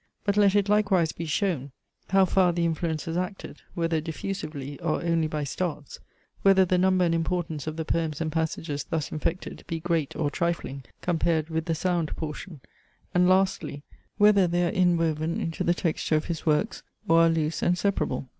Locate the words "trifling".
10.31-10.85